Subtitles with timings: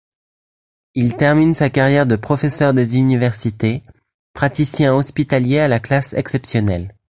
[0.95, 3.83] Il termine sa carrière de professeur des universités,
[4.33, 6.95] praticien hospitalier à la classe exceptionnelle.